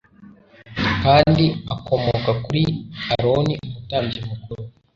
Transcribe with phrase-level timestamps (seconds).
[1.03, 2.63] kandi akomoka kuri
[3.13, 4.63] Aroni umutambyi mukuru